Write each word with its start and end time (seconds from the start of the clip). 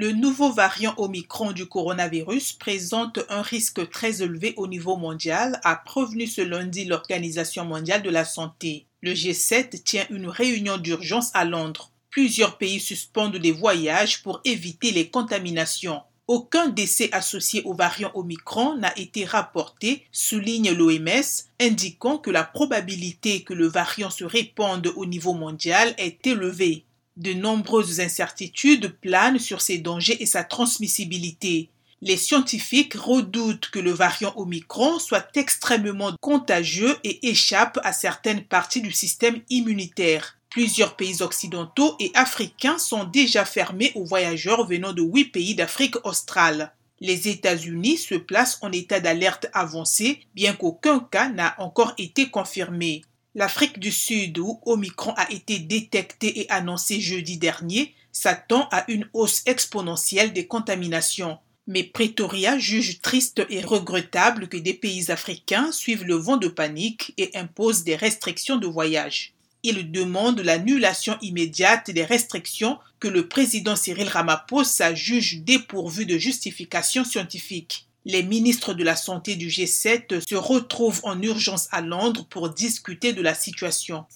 Le 0.00 0.12
nouveau 0.12 0.52
variant 0.52 0.94
Omicron 0.96 1.50
du 1.50 1.66
coronavirus 1.66 2.52
présente 2.52 3.18
un 3.28 3.42
risque 3.42 3.90
très 3.90 4.22
élevé 4.22 4.54
au 4.56 4.68
niveau 4.68 4.96
mondial, 4.96 5.58
a 5.64 5.74
prévenu 5.74 6.28
ce 6.28 6.40
lundi 6.40 6.84
l'Organisation 6.84 7.64
mondiale 7.64 8.04
de 8.04 8.08
la 8.08 8.24
santé. 8.24 8.86
Le 9.02 9.10
G7 9.10 9.82
tient 9.82 10.06
une 10.10 10.28
réunion 10.28 10.76
d'urgence 10.76 11.32
à 11.34 11.44
Londres. 11.44 11.90
Plusieurs 12.10 12.58
pays 12.58 12.78
suspendent 12.78 13.38
des 13.38 13.50
voyages 13.50 14.22
pour 14.22 14.40
éviter 14.44 14.92
les 14.92 15.08
contaminations. 15.08 16.02
Aucun 16.28 16.68
décès 16.68 17.08
associé 17.10 17.62
au 17.64 17.74
variant 17.74 18.12
Omicron 18.14 18.76
n'a 18.76 18.96
été 18.96 19.24
rapporté, 19.24 20.04
souligne 20.12 20.70
l'OMS, 20.70 21.24
indiquant 21.60 22.18
que 22.18 22.30
la 22.30 22.44
probabilité 22.44 23.42
que 23.42 23.52
le 23.52 23.66
variant 23.66 24.10
se 24.10 24.22
répande 24.22 24.92
au 24.94 25.06
niveau 25.06 25.34
mondial 25.34 25.92
est 25.98 26.24
élevée. 26.24 26.84
De 27.18 27.32
nombreuses 27.32 27.98
incertitudes 27.98 28.96
planent 29.00 29.40
sur 29.40 29.60
ses 29.60 29.78
dangers 29.78 30.22
et 30.22 30.26
sa 30.26 30.44
transmissibilité. 30.44 31.68
Les 32.00 32.16
scientifiques 32.16 32.94
redoutent 32.94 33.70
que 33.72 33.80
le 33.80 33.90
variant 33.90 34.32
Omicron 34.36 35.00
soit 35.00 35.26
extrêmement 35.34 36.12
contagieux 36.20 36.96
et 37.02 37.28
échappe 37.28 37.80
à 37.82 37.92
certaines 37.92 38.44
parties 38.44 38.82
du 38.82 38.92
système 38.92 39.40
immunitaire. 39.50 40.38
Plusieurs 40.48 40.94
pays 40.94 41.20
occidentaux 41.20 41.96
et 41.98 42.12
africains 42.14 42.78
sont 42.78 43.02
déjà 43.02 43.44
fermés 43.44 43.90
aux 43.96 44.04
voyageurs 44.04 44.64
venant 44.68 44.92
de 44.92 45.02
huit 45.02 45.24
pays 45.24 45.56
d'Afrique 45.56 45.96
australe. 46.04 46.72
Les 47.00 47.26
États-Unis 47.26 47.98
se 47.98 48.14
placent 48.14 48.58
en 48.62 48.70
état 48.70 49.00
d'alerte 49.00 49.46
avancée, 49.52 50.20
bien 50.36 50.54
qu'aucun 50.54 51.00
cas 51.00 51.30
n'a 51.30 51.56
encore 51.58 51.94
été 51.98 52.30
confirmé. 52.30 53.02
L'Afrique 53.34 53.78
du 53.78 53.92
Sud, 53.92 54.38
où 54.38 54.60
Omicron 54.64 55.12
a 55.16 55.30
été 55.30 55.58
détecté 55.58 56.40
et 56.40 56.50
annoncé 56.50 57.00
jeudi 57.00 57.36
dernier, 57.36 57.94
s'attend 58.10 58.68
à 58.72 58.84
une 58.90 59.08
hausse 59.12 59.42
exponentielle 59.46 60.32
des 60.32 60.46
contaminations. 60.46 61.38
Mais 61.66 61.84
Pretoria 61.84 62.58
juge 62.58 63.00
triste 63.00 63.42
et 63.50 63.60
regrettable 63.60 64.48
que 64.48 64.56
des 64.56 64.72
pays 64.72 65.10
africains 65.10 65.70
suivent 65.70 66.04
le 66.04 66.14
vent 66.14 66.38
de 66.38 66.48
panique 66.48 67.12
et 67.18 67.30
imposent 67.36 67.84
des 67.84 67.96
restrictions 67.96 68.56
de 68.56 68.66
voyage. 68.66 69.34
Il 69.62 69.92
demande 69.92 70.40
l'annulation 70.40 71.18
immédiate 71.20 71.90
des 71.90 72.04
restrictions 72.04 72.78
que 73.00 73.08
le 73.08 73.28
président 73.28 73.76
Cyril 73.76 74.08
Ramaphosa 74.08 74.94
juge 74.94 75.42
dépourvues 75.42 76.06
de 76.06 76.16
justification 76.16 77.04
scientifique. 77.04 77.87
Les 78.04 78.22
ministres 78.22 78.74
de 78.74 78.84
la 78.84 78.96
Santé 78.96 79.36
du 79.36 79.48
G7 79.48 80.20
se 80.26 80.34
retrouvent 80.34 81.00
en 81.02 81.20
urgence 81.20 81.68
à 81.72 81.80
Londres 81.80 82.26
pour 82.30 82.48
discuter 82.50 83.12
de 83.12 83.22
la 83.22 83.34
situation. 83.34 84.06